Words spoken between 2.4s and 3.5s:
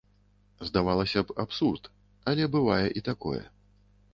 бывае і такое.